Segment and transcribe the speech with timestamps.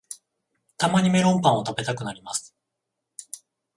[0.79, 2.55] たまにメロンパンを食べたくなります